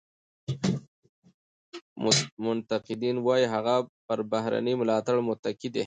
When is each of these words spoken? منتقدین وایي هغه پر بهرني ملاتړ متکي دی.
منتقدین 2.45 3.17
وایي 3.25 3.45
هغه 3.53 3.75
پر 4.07 4.19
بهرني 4.31 4.73
ملاتړ 4.81 5.15
متکي 5.27 5.69
دی. 5.73 5.79